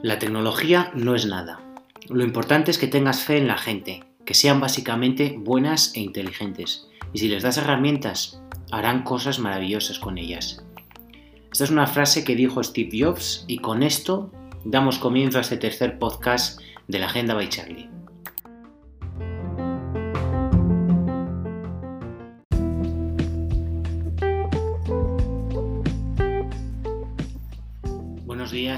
[0.00, 1.60] La tecnología no es nada.
[2.08, 6.86] Lo importante es que tengas fe en la gente, que sean básicamente buenas e inteligentes.
[7.12, 8.40] Y si les das herramientas,
[8.70, 10.64] harán cosas maravillosas con ellas.
[11.50, 14.30] Esta es una frase que dijo Steve Jobs y con esto
[14.64, 17.97] damos comienzo a este tercer podcast de la Agenda by Charlie.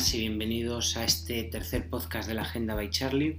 [0.00, 3.36] Y bienvenidos a este tercer podcast de la Agenda by Charlie.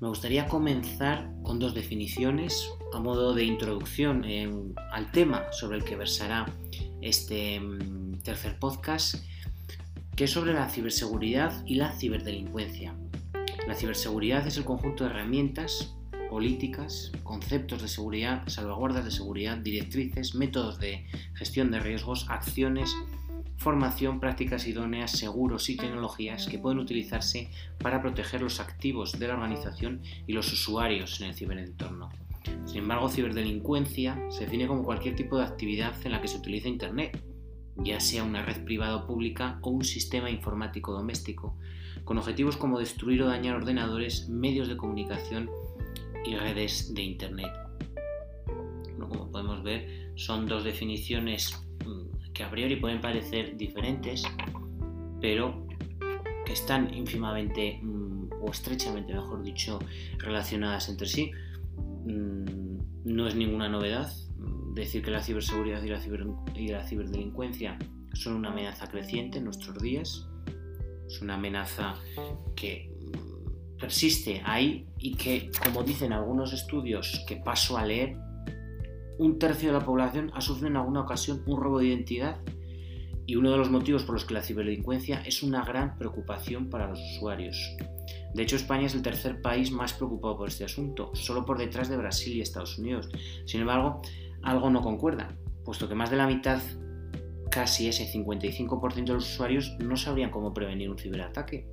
[0.00, 4.24] Me gustaría comenzar con dos definiciones a modo de introducción
[4.92, 6.46] al tema sobre el que versará
[7.02, 9.16] este mm, tercer podcast,
[10.14, 12.94] que es sobre la ciberseguridad y la ciberdelincuencia.
[13.66, 15.96] La ciberseguridad es el conjunto de herramientas,
[16.30, 21.04] políticas, conceptos de seguridad, salvaguardas de seguridad, directrices, métodos de
[21.34, 22.94] gestión de riesgos, acciones,
[23.56, 29.34] formación, prácticas idóneas, seguros y tecnologías que pueden utilizarse para proteger los activos de la
[29.34, 32.10] organización y los usuarios en el ciberentorno.
[32.64, 36.68] Sin embargo, ciberdelincuencia se define como cualquier tipo de actividad en la que se utiliza
[36.68, 37.20] Internet,
[37.76, 41.56] ya sea una red privada o pública o un sistema informático doméstico,
[42.04, 45.50] con objetivos como destruir o dañar ordenadores, medios de comunicación
[46.24, 47.52] y redes de Internet.
[48.98, 51.52] como podemos ver, son dos definiciones
[51.84, 54.22] mm, que a priori pueden parecer diferentes,
[55.22, 55.66] pero
[56.44, 59.78] que están ínfimamente mm, o estrechamente, mejor dicho,
[60.18, 61.30] relacionadas entre sí.
[62.04, 64.12] Mm, no es ninguna novedad
[64.74, 65.98] decir que la ciberseguridad y la,
[66.54, 67.78] y la ciberdelincuencia
[68.12, 70.28] son una amenaza creciente en nuestros días.
[71.08, 71.94] Es una amenaza
[72.54, 78.18] que mm, persiste ahí y que, como dicen algunos estudios que paso a leer,
[79.18, 82.38] un tercio de la población ha sufrido en alguna ocasión un robo de identidad
[83.26, 86.88] y uno de los motivos por los que la ciberdelincuencia es una gran preocupación para
[86.88, 87.76] los usuarios.
[88.34, 91.88] De hecho, España es el tercer país más preocupado por este asunto, solo por detrás
[91.88, 93.08] de Brasil y Estados Unidos.
[93.46, 94.00] Sin embargo,
[94.42, 96.60] algo no concuerda, puesto que más de la mitad,
[97.50, 101.66] casi ese 55% de los usuarios, no sabrían cómo prevenir un ciberataque.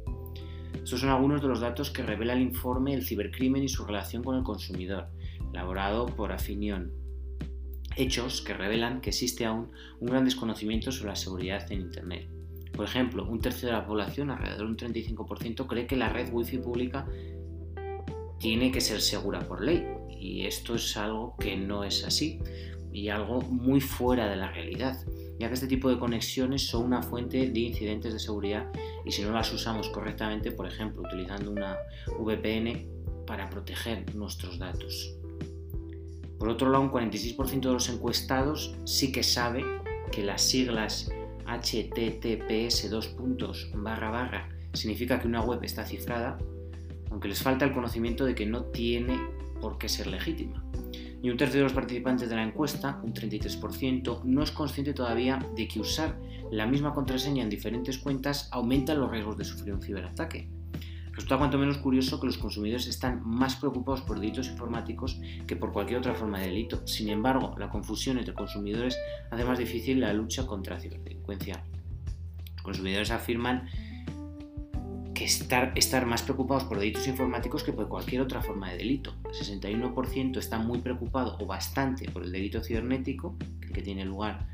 [0.74, 4.24] Estos son algunos de los datos que revela el informe El cibercrimen y su relación
[4.24, 5.10] con el consumidor,
[5.52, 7.03] elaborado por Afinion,
[7.98, 12.28] hechos que revelan que existe aún un gran desconocimiento sobre la seguridad en Internet.
[12.74, 16.34] Por ejemplo, un tercio de la población, alrededor de un 35%, cree que la red
[16.34, 17.08] wifi pública
[18.40, 19.86] tiene que ser segura por ley.
[20.10, 22.40] Y esto es algo que no es así
[22.92, 24.98] y algo muy fuera de la realidad,
[25.40, 28.72] ya que este tipo de conexiones son una fuente de incidentes de seguridad
[29.04, 31.78] y si no las usamos correctamente, por ejemplo, utilizando una
[32.20, 35.16] VPN para proteger nuestros datos.
[36.40, 39.64] Por otro lado, un 46% de los encuestados sí que sabe
[40.12, 41.10] que las siglas
[41.46, 46.38] HTTPS dos puntos barra barra significa que una web está cifrada,
[47.12, 49.20] aunque les falta el conocimiento de que no tiene
[49.62, 50.64] por qué ser legítima.
[51.22, 55.40] Y un tercio de los participantes de la encuesta, un 33%, no es consciente todavía
[55.56, 56.20] de que usar
[56.52, 60.50] la misma contraseña en diferentes cuentas aumenta los riesgos de sufrir un ciberataque.
[61.14, 65.72] Resulta cuanto menos curioso que los consumidores están más preocupados por delitos informáticos que por
[65.72, 66.88] cualquier otra forma de delito.
[66.88, 68.98] Sin embargo, la confusión entre consumidores
[69.30, 71.64] hace más difícil la lucha contra la ciberdelincuencia.
[72.56, 73.70] Los consumidores afirman
[75.14, 79.14] que estar, estar más preocupados por delitos informáticos que por cualquier otra forma de delito.
[79.26, 83.38] El 61% está muy preocupado o bastante por el delito cibernético,
[83.72, 84.48] que tiene lugar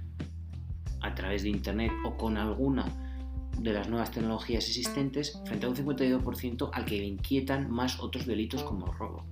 [0.99, 3.08] a través de Internet o con alguna
[3.61, 8.25] de las nuevas tecnologías existentes frente a un 52% al que le inquietan más otros
[8.25, 9.25] delitos como el robo.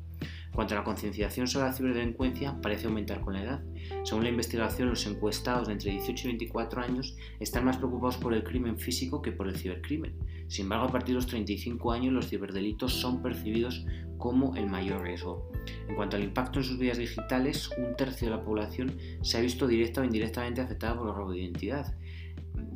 [0.57, 3.63] Cuanto a la concienciación sobre la ciberdelincuencia, parece aumentar con la edad.
[4.03, 8.33] Según la investigación, los encuestados de entre 18 y 24 años están más preocupados por
[8.33, 10.15] el crimen físico que por el cibercrimen.
[10.47, 13.85] Sin embargo, a partir de los 35 años, los ciberdelitos son percibidos
[14.17, 15.51] como el mayor riesgo.
[15.87, 19.41] En cuanto al impacto en sus vidas digitales, un tercio de la población se ha
[19.41, 21.93] visto directa o indirectamente afectada por el robo de identidad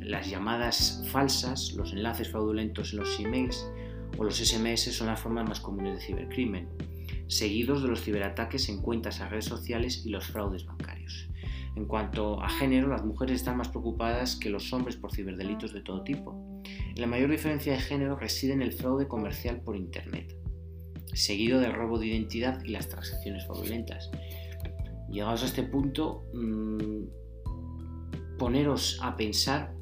[0.00, 3.66] las llamadas falsas, los enlaces fraudulentos en los emails
[4.18, 6.68] o los SMS son las formas más comunes de cibercrimen,
[7.28, 11.28] seguidos de los ciberataques en cuentas a redes sociales y los fraudes bancarios.
[11.74, 15.80] En cuanto a género, las mujeres están más preocupadas que los hombres por ciberdelitos de
[15.80, 16.60] todo tipo.
[16.96, 20.36] La mayor diferencia de género reside en el fraude comercial por Internet,
[21.14, 24.10] seguido del robo de identidad y las transacciones fraudulentas.
[25.10, 27.04] Llegados a este punto, mmm,
[28.38, 29.74] poneros a pensar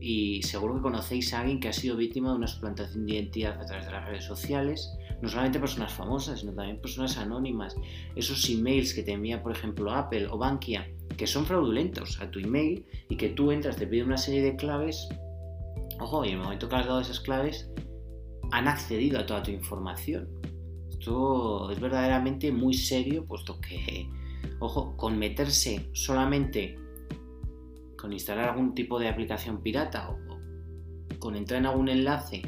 [0.00, 3.60] y seguro que conocéis a alguien que ha sido víctima de una suplantación de identidad
[3.60, 7.74] a través de las redes sociales, no solamente personas famosas, sino también personas anónimas.
[8.14, 12.38] Esos emails que te envía, por ejemplo, Apple o Bankia, que son fraudulentos a tu
[12.38, 15.08] email y que tú entras, te pide una serie de claves.
[15.98, 17.70] Ojo, y en el momento que has dado esas claves,
[18.52, 20.28] han accedido a toda tu información.
[20.90, 24.08] Esto es verdaderamente muy serio, puesto que,
[24.60, 26.78] ojo, con meterse solamente
[27.96, 30.18] con instalar algún tipo de aplicación pirata o,
[31.18, 32.42] con entrar en algún enlace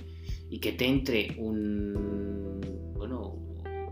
[0.51, 2.61] y que te entre un,
[2.97, 3.37] bueno,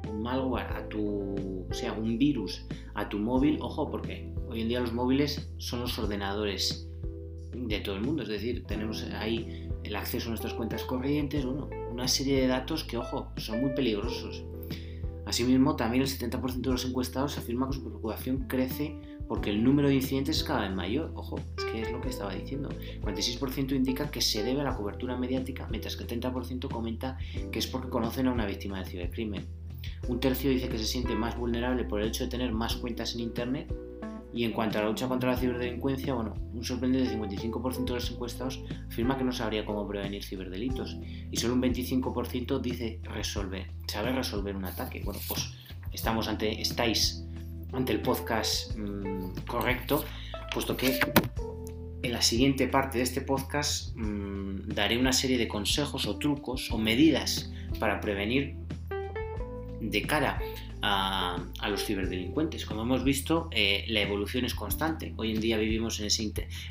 [0.08, 1.34] un malware a tu,
[1.68, 5.80] o sea, un virus a tu móvil, ojo, porque hoy en día los móviles son
[5.80, 6.88] los ordenadores
[7.52, 11.68] de todo el mundo, es decir, tenemos ahí el acceso a nuestras cuentas corrientes, bueno,
[11.90, 14.44] una serie de datos que, ojo, son muy peligrosos.
[15.24, 19.88] Asimismo, también el 70% de los encuestados afirma que su preocupación crece porque el número
[19.88, 21.12] de incidentes es cada vez mayor.
[21.14, 22.68] Ojo, es que es lo que estaba diciendo.
[22.70, 27.18] El 46% indica que se debe a la cobertura mediática, mientras que el 30% comenta
[27.50, 29.46] que es porque conocen a una víctima de cibercrimen.
[30.08, 33.14] Un tercio dice que se siente más vulnerable por el hecho de tener más cuentas
[33.14, 33.74] en Internet.
[34.32, 38.10] Y en cuanto a la lucha contra la ciberdelincuencia, bueno, un sorprendente 55% de los
[38.10, 40.98] encuestados afirma que no sabría cómo prevenir ciberdelitos.
[41.30, 45.00] Y solo un 25% dice resolver, saber resolver un ataque.
[45.02, 45.54] Bueno, pues
[45.90, 47.25] estamos ante, estáis
[47.72, 50.04] ante el podcast mm, correcto,
[50.52, 50.98] puesto que
[52.02, 56.70] en la siguiente parte de este podcast mm, daré una serie de consejos o trucos
[56.70, 58.56] o medidas para prevenir
[59.80, 60.38] de cara
[60.82, 62.64] a, los ciberdelincuentes.
[62.64, 65.14] Como hemos visto, eh, la evolución es constante.
[65.16, 66.08] Hoy en día vivimos en,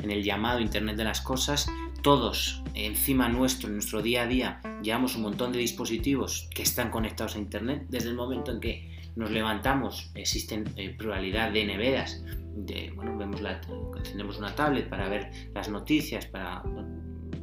[0.03, 1.68] en el llamado Internet de las Cosas.
[2.01, 6.92] Todos encima nuestro, en nuestro día a día, llevamos un montón de dispositivos que están
[6.92, 7.86] conectados a Internet.
[7.89, 12.23] Desde el momento en que nos levantamos, existen eh, pluralidad de neveras,
[12.56, 13.62] de, bueno, vemos la,
[13.97, 16.63] encendemos una tablet para ver las noticias, para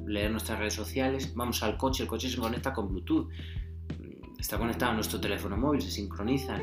[0.06, 3.28] leer nuestras redes sociales, vamos al coche, el coche se conecta con Bluetooth,
[4.38, 6.62] está conectado a nuestro teléfono móvil, se sincronizan,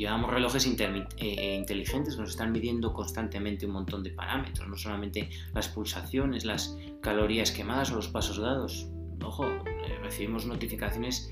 [0.00, 5.28] llevamos relojes eh, inteligentes que nos están midiendo constantemente un montón de parámetros, no solamente
[5.52, 8.88] las pulsaciones, las calorías quemadas o los pasos dados.
[9.22, 11.30] Ojo, eh, recibimos notificaciones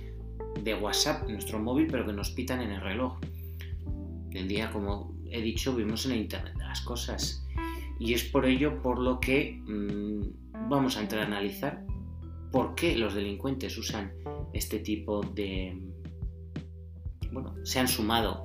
[0.63, 3.19] de WhatsApp en nuestro móvil, pero que nos pitan en el reloj.
[4.31, 7.45] El día, como he dicho, vivimos en el Internet de las cosas.
[7.99, 11.85] Y es por ello por lo que mm, vamos a entrar a analizar
[12.53, 14.13] por qué los delincuentes usan
[14.53, 15.79] este tipo de...
[17.33, 18.45] Bueno, se han sumado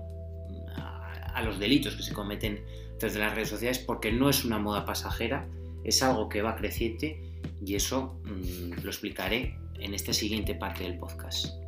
[0.75, 2.63] a, los delitos que se cometen
[2.99, 5.47] desde las redes sociales porque no es una moda pasajera,
[5.83, 7.21] es algo que va creciente
[7.65, 11.62] y eso mm, lo explicaré en esta siguiente parte del podcast.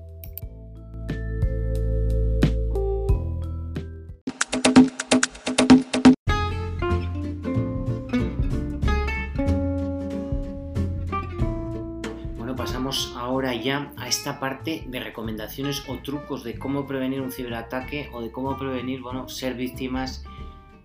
[14.26, 19.00] Esta parte de recomendaciones o trucos de cómo prevenir un ciberataque o de cómo prevenir,
[19.00, 20.26] bueno, ser víctimas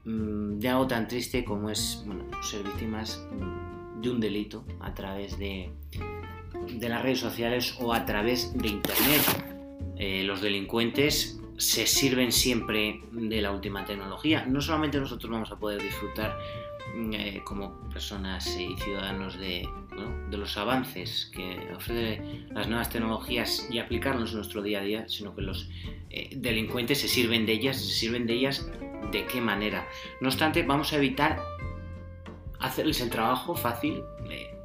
[0.04, 4.92] mm, de algo tan triste como es, bueno, ser víctimas mm, de un delito a
[4.92, 5.70] través de,
[6.82, 9.22] las redes sociales o a través de Internet.
[9.96, 14.44] Eh, los delincuentes se sirven siempre de la última tecnología.
[14.44, 16.36] No solamente nosotros vamos a poder disfrutar
[17.12, 19.68] eh, como personas y ciudadanos de,
[20.30, 25.34] los avances que ofrecen las nuevas tecnologías y aplicarlos en nuestro día a día, sino
[25.34, 25.68] que los
[26.08, 28.66] eh, delincuentes se sirven de ellas, se sirven de ellas
[29.12, 29.86] de qué manera.
[30.20, 31.40] No obstante, vamos a evitar
[32.60, 34.02] hacerles el trabajo fácil,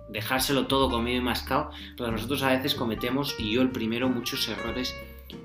[0.09, 4.47] dejárselo todo comido y mascado, porque nosotros a veces cometemos, y yo el primero, muchos
[4.47, 4.95] errores,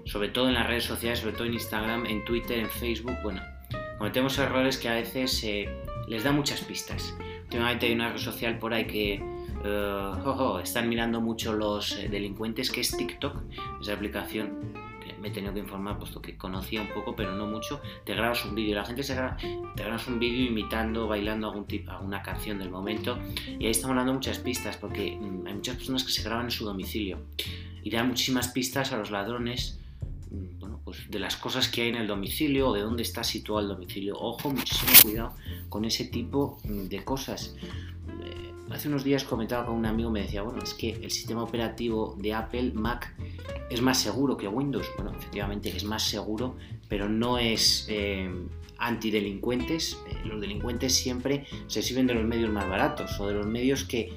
[0.05, 3.43] sobre todo en las redes sociales, sobre todo en Instagram, en Twitter, en Facebook, bueno,
[3.99, 5.43] cometemos errores que a veces...
[5.45, 5.69] Eh,
[6.11, 7.17] les da muchas pistas.
[7.45, 9.23] Últimamente hay una red social por ahí que
[9.64, 13.37] eh, están mirando mucho los eh, delincuentes, que es TikTok,
[13.81, 14.73] esa aplicación
[15.05, 17.81] que me he tenido que informar puesto que conocía un poco, pero no mucho.
[18.05, 21.67] Te grabas un vídeo, la gente se graba, te grabas un vídeo imitando, bailando algún
[21.67, 25.76] tipo, alguna canción del momento, y ahí estamos dando muchas pistas, porque mm, hay muchas
[25.76, 27.21] personas que se graban en su domicilio
[27.83, 29.80] y dan muchísimas pistas a los ladrones
[30.90, 33.68] pues, de las cosas que hay en el domicilio o de dónde está situado el
[33.68, 34.16] domicilio.
[34.18, 35.35] Ojo, muchísimo cuidado
[35.68, 37.54] con ese tipo mm, de cosas.
[38.25, 41.44] Eh, hace unos días comentaba con un amigo, me decía, bueno, es que el sistema
[41.44, 43.14] operativo de Apple, Mac,
[43.70, 44.88] es más seguro que Windows.
[44.97, 46.56] Bueno, efectivamente es más seguro,
[46.88, 48.28] pero no es eh,
[48.78, 49.97] antidelincuentes.
[50.09, 53.85] Eh, los delincuentes siempre se sirven de los medios más baratos o de los medios
[53.85, 54.12] que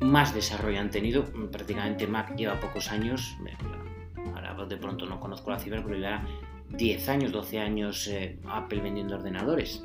[0.00, 1.24] más desarrollo han tenido.
[1.52, 3.36] Prácticamente Mac lleva pocos años,
[4.64, 6.26] de pronto no conozco la cifra, pero ya
[6.70, 9.84] 10 años, 12 años eh, Apple vendiendo ordenadores.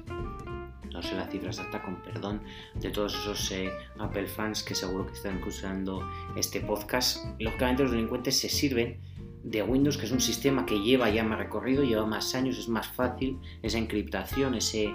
[0.92, 2.42] No sé la cifra exacta, con perdón
[2.76, 7.26] de todos esos eh, Apple fans que seguro que están escuchando este podcast.
[7.40, 9.00] Lógicamente los delincuentes se sirven
[9.44, 12.68] de Windows, que es un sistema que lleva ya más recorrido, lleva más años, es
[12.68, 14.94] más fácil esa encriptación, ese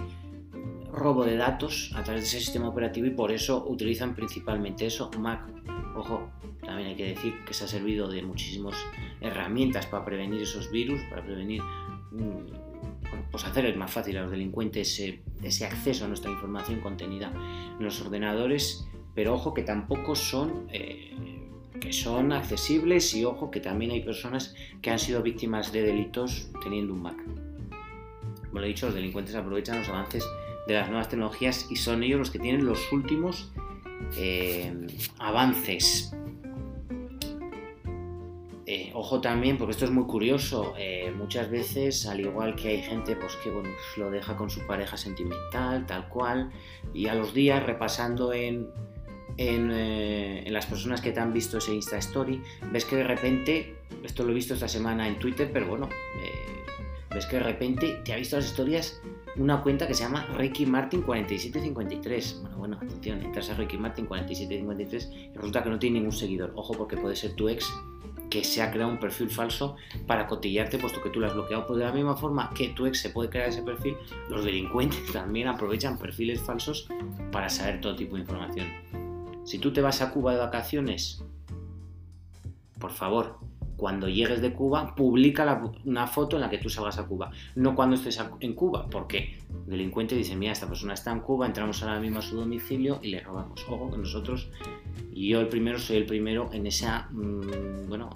[0.92, 5.10] robo de datos a través de ese sistema operativo y por eso utilizan principalmente eso.
[5.18, 5.46] Mac,
[5.96, 6.30] ojo,
[6.64, 8.74] también hay que decir que se ha servido de muchísimas
[9.20, 15.00] herramientas para prevenir esos virus, para prevenir, mm, pues hacer más fácil a los delincuentes
[15.42, 17.32] ese, acceso a nuestra información contenida
[17.78, 20.68] en los ordenadores, pero ojo que tampoco son...
[20.70, 21.12] Eh,
[21.80, 26.48] que son accesibles y ojo que también hay personas que han sido víctimas de delitos
[26.62, 27.22] teniendo un Mac.
[28.48, 30.26] Como lo he dicho, los delincuentes aprovechan los avances
[30.66, 33.52] de las nuevas tecnologías y son ellos los que tienen los últimos
[34.16, 34.72] eh,
[35.18, 36.12] avances.
[38.68, 42.82] Eh, ojo también, porque esto es muy curioso, eh, muchas veces, al igual que hay
[42.82, 46.50] gente pues, que bueno, lo deja con su pareja sentimental, tal cual,
[46.92, 48.68] y a los días repasando en,
[49.36, 54.24] en, las personas que te han visto ese Insta Story, ves que de repente, esto
[54.24, 55.88] lo he visto esta semana en Twitter, pero bueno,
[57.16, 59.00] ves que de repente te ha visto las historias
[59.36, 62.40] una cuenta que se llama Ricky Martin 4753.
[62.42, 66.52] Bueno, bueno, atención, entras a Ricky Martin 4753 y resulta que no tiene ningún seguidor.
[66.56, 67.70] Ojo, porque puede ser tu ex
[68.30, 71.66] que se ha creado un perfil falso para cotillarte, puesto que tú lo has bloqueado.
[71.66, 73.96] Pues de la misma forma que tu ex se puede crear ese perfil,
[74.28, 76.88] los delincuentes también aprovechan perfiles falsos
[77.32, 78.66] para saber todo tipo de información.
[79.44, 81.22] Si tú te vas a Cuba de vacaciones,
[82.78, 83.38] por favor,
[83.76, 87.74] cuando llegues de Cuba, publica una foto en la que tú salgas a Cuba, no
[87.74, 91.82] cuando estés en Cuba, porque el delincuente dice, mira, esta persona está en Cuba, entramos
[91.82, 93.64] ahora mismo a su domicilio y le robamos.
[93.68, 94.48] Ojo, que nosotros,
[95.12, 98.10] y yo el primero, soy el primero en esa, mm, bueno,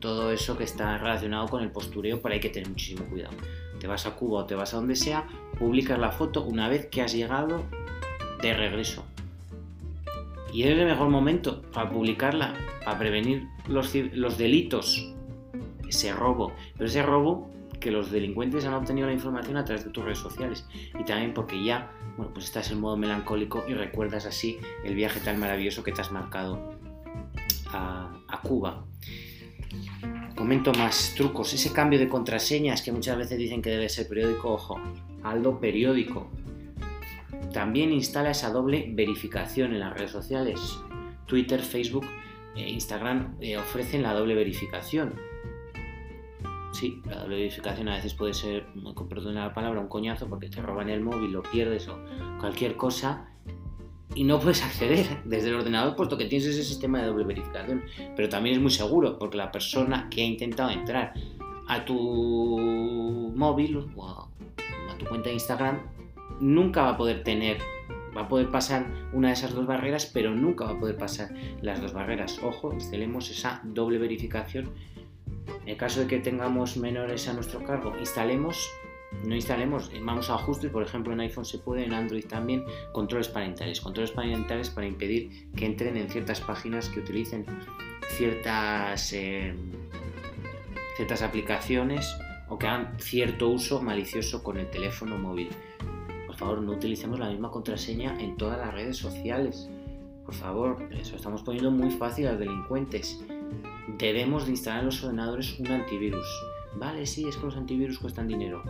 [0.00, 3.34] todo eso que está relacionado con el postureo, pero hay que tener muchísimo cuidado.
[3.78, 5.26] Te vas a Cuba o te vas a donde sea,
[5.58, 7.62] publicas la foto una vez que has llegado
[8.42, 9.04] de regreso.
[10.54, 15.12] Y es el mejor momento para publicarla, para prevenir los, los delitos,
[15.88, 16.52] ese robo.
[16.74, 20.18] Pero ese robo que los delincuentes han obtenido la información a través de tus redes
[20.18, 20.64] sociales.
[20.96, 25.18] Y también porque ya, bueno, pues estás en modo melancólico y recuerdas así el viaje
[25.18, 26.78] tan maravilloso que te has marcado
[27.72, 28.84] a, a Cuba.
[30.36, 31.52] Comento más trucos.
[31.52, 34.80] Ese cambio de contraseñas que muchas veces dicen que debe ser periódico, ojo,
[35.24, 36.30] algo periódico.
[37.54, 40.60] También instala esa doble verificación en las redes sociales.
[41.26, 42.04] Twitter, Facebook
[42.56, 45.14] e Instagram eh, ofrecen la doble verificación.
[46.72, 48.66] Sí, la doble verificación a veces puede ser,
[49.08, 51.96] perdón la palabra, un coñazo porque te roban el móvil, lo pierdes o
[52.40, 53.28] cualquier cosa
[54.16, 57.84] y no puedes acceder desde el ordenador puesto que tienes ese sistema de doble verificación.
[58.16, 61.14] Pero también es muy seguro porque la persona que ha intentado entrar
[61.68, 65.93] a tu móvil o a tu cuenta de Instagram
[66.40, 67.58] nunca va a poder tener,
[68.16, 71.30] va a poder pasar una de esas dos barreras, pero nunca va a poder pasar
[71.62, 72.40] las dos barreras.
[72.42, 74.70] Ojo, instalemos esa doble verificación.
[75.62, 78.70] En el caso de que tengamos menores a nuestro cargo, instalemos,
[79.26, 83.28] no instalemos, vamos a ajustes, por ejemplo en iPhone se puede, en Android también, controles
[83.28, 83.80] parentales.
[83.80, 87.46] Controles parentales para impedir que entren en ciertas páginas que utilicen
[88.16, 89.54] ciertas, eh,
[90.96, 92.16] ciertas aplicaciones
[92.48, 95.48] o que hagan cierto uso malicioso con el teléfono móvil.
[96.34, 99.70] Por favor, no utilicemos la misma contraseña en todas las redes sociales.
[100.24, 103.24] Por favor, eso estamos poniendo muy fácil a los delincuentes.
[103.98, 106.26] Debemos de instalar en los ordenadores un antivirus.
[106.74, 108.64] Vale, sí, es que los antivirus cuestan dinero.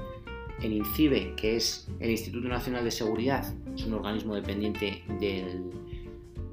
[0.61, 5.71] El INCIBE, que es el Instituto Nacional de Seguridad, es un organismo dependiente del,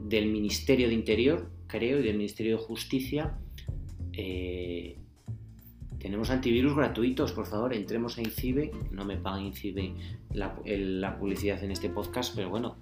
[0.08, 3.38] del Ministerio de Interior, creo, y del Ministerio de Justicia,
[4.14, 4.98] eh,
[6.02, 8.72] tenemos antivirus gratuitos, por favor, entremos a Incibe.
[8.92, 9.94] No me paga Incibe
[10.34, 12.78] la, publicidad en este podcast, pero bueno,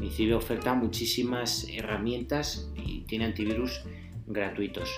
[0.00, 3.82] Incibe oferta muchísimas herramientas y tiene antivirus
[4.26, 4.90] gratuitos.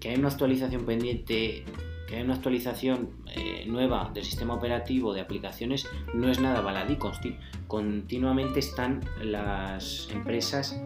[0.00, 1.64] Que hay una actualización pendiente,
[2.06, 6.98] que hay una actualización eh, nueva del sistema operativo de aplicaciones, no es nada baladí.
[7.66, 10.78] Continuamente están las empresas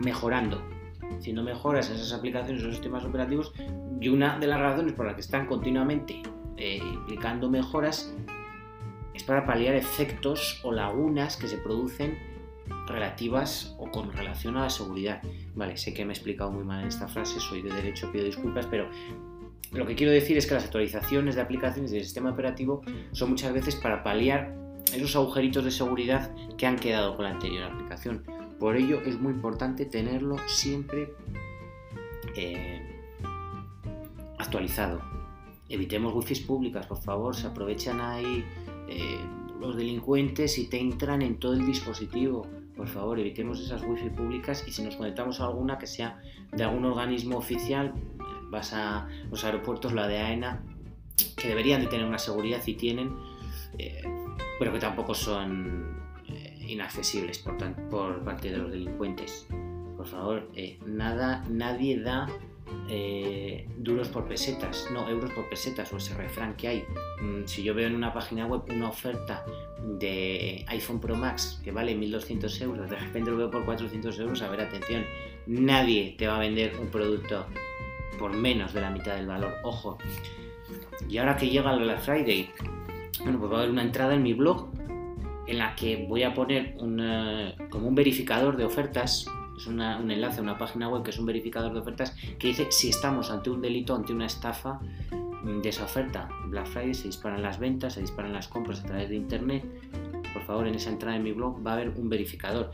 [0.00, 0.75] mejorando
[1.18, 3.52] haciendo mejoras en esas aplicaciones o sistemas operativos
[4.00, 6.22] y una de las razones por las que están continuamente
[6.56, 8.14] eh, implicando mejoras
[9.14, 12.18] es para paliar efectos o lagunas que se producen
[12.86, 15.22] relativas o con relación a la seguridad.
[15.54, 18.24] Vale, sé que me he explicado muy mal en esta frase, soy de derecho, pido
[18.24, 18.88] disculpas, pero
[19.72, 22.82] lo que quiero decir es que las actualizaciones de aplicaciones del sistema operativo
[23.12, 24.54] son muchas veces para paliar
[24.94, 28.22] esos agujeritos de seguridad que han quedado con la anterior aplicación.
[28.58, 31.12] Por ello es muy importante tenerlo siempre
[32.36, 32.80] eh,
[34.38, 35.00] actualizado.
[35.68, 38.44] Evitemos wifi públicas, por favor, se aprovechan ahí
[38.88, 39.20] eh,
[39.60, 42.46] los delincuentes y te entran en todo el dispositivo.
[42.76, 46.20] Por favor, evitemos esas wifi públicas y si nos conectamos a alguna que sea
[46.52, 47.94] de algún organismo oficial,
[48.50, 50.62] Vas a los aeropuertos, la de AENA,
[51.36, 53.14] que deberían de tener una seguridad y tienen,
[53.78, 54.02] eh,
[54.58, 56.05] pero que tampoco son
[56.66, 57.56] inaccesibles por,
[57.88, 59.46] por, parte de los delincuentes.
[59.96, 62.28] Por favor, eh, nada, nadie da
[63.78, 66.84] duros por pesetas, no euros por pesetas o ese refrán que hay.
[67.20, 69.44] Mm, si yo veo en una página web una oferta
[69.98, 74.42] de iPhone Pro Max que vale 1200 euros, de repente lo veo por 400 euros,
[74.42, 75.04] a ver, atención,
[75.46, 77.46] nadie te va a vender un producto
[78.18, 79.98] por menos de la mitad del valor, ojo.
[81.08, 82.50] Y ahora que llega el Black Friday,
[83.22, 84.68] bueno, pues va a haber una entrada en mi blog
[85.46, 89.26] en la que voy a poner como un verificador de ofertas,
[89.56, 92.66] es un enlace a una página web que es un verificador de ofertas que dice
[92.70, 94.80] si estamos ante un delito, ante una estafa
[95.62, 96.28] de esa oferta.
[96.48, 99.64] Black Friday se disparan las ventas, se disparan las compras a través de internet.
[100.32, 102.72] Por favor, en esa entrada en mi blog va a haber un verificador.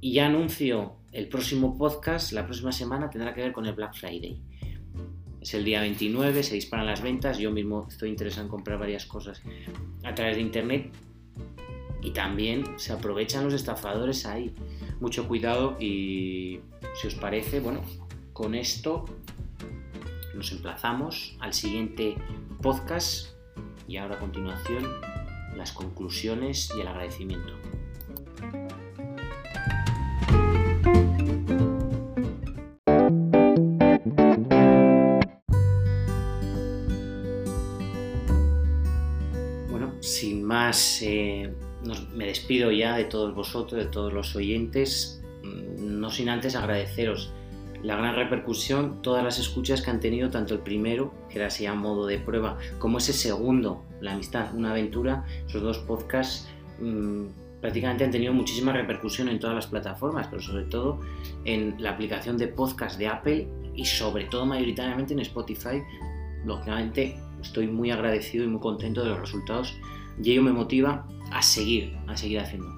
[0.00, 3.94] Y ya anuncio el próximo podcast, la próxima semana tendrá que ver con el Black
[3.94, 4.40] Friday.
[5.40, 9.06] Es el día 29, se disparan las ventas, yo mismo estoy interesado en comprar varias
[9.06, 9.42] cosas
[10.04, 10.92] a través de internet
[12.02, 14.54] y también se aprovechan los estafadores ahí.
[15.00, 16.60] Mucho cuidado y
[17.00, 17.80] si os parece, bueno,
[18.32, 19.04] con esto
[20.34, 22.16] nos emplazamos al siguiente
[22.60, 23.28] podcast
[23.88, 24.86] y ahora a continuación
[25.56, 27.52] las conclusiones y el agradecimiento.
[41.04, 41.52] Eh,
[42.14, 47.32] me despido ya de todos vosotros, de todos los oyentes, mm, no sin antes agradeceros
[47.82, 51.66] la gran repercusión, todas las escuchas que han tenido, tanto el primero, que era así
[51.66, 56.48] a modo de prueba, como ese segundo, La Amistad, una aventura, esos dos podcasts
[56.80, 57.26] mm,
[57.60, 61.00] prácticamente han tenido muchísima repercusión en todas las plataformas, pero sobre todo
[61.44, 65.82] en la aplicación de podcast de Apple y sobre todo mayoritariamente en Spotify.
[66.44, 69.76] Lógicamente estoy muy agradecido y muy contento de los resultados
[70.22, 72.68] y ello me motiva a seguir, a seguir haciendo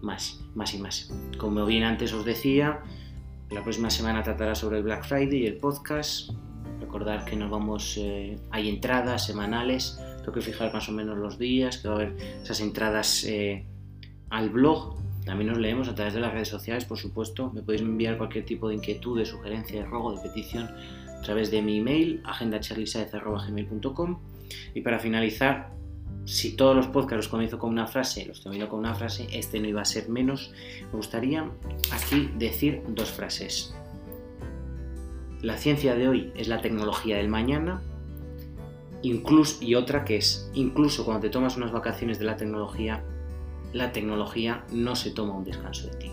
[0.00, 1.12] más, más y más.
[1.38, 2.80] Como bien antes os decía,
[3.50, 6.30] la próxima semana tratará sobre el Black Friday y el podcast.
[6.80, 11.38] Recordar que nos vamos, eh, hay entradas semanales, tengo que fijar más o menos los
[11.38, 13.66] días, que va a haber esas entradas eh,
[14.30, 14.96] al blog.
[15.24, 17.50] También nos leemos a través de las redes sociales, por supuesto.
[17.52, 20.68] Me podéis enviar cualquier tipo de inquietud, de sugerencia, de rogo, de petición
[21.18, 24.18] a través de mi email, agendacharlisaez.com.
[24.74, 25.77] Y para finalizar,
[26.24, 29.60] si todos los podcasts los comienzo con una frase, los termino con una frase, este
[29.60, 30.52] no iba a ser menos.
[30.92, 31.50] Me gustaría
[31.90, 33.74] aquí decir dos frases.
[35.40, 37.82] La ciencia de hoy es la tecnología del mañana.
[39.02, 43.04] Incluso, y otra que es, incluso cuando te tomas unas vacaciones de la tecnología,
[43.72, 46.10] la tecnología no se toma un descanso de ti.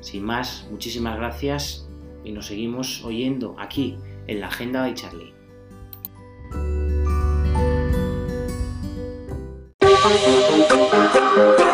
[0.00, 1.88] Sin más, muchísimas gracias
[2.24, 3.96] y nos seguimos oyendo aquí
[4.26, 5.37] en la Agenda de Charlie.
[10.10, 11.67] Thank you.